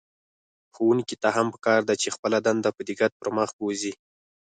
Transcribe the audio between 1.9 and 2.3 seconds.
چې